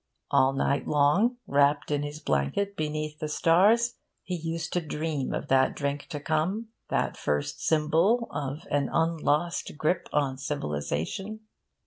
[0.31, 5.47] All night long, wrapped in his blanket beneath the stars, he used to dream of
[5.49, 11.41] that drink to come, that first symbol of an unlost grip on civilisation...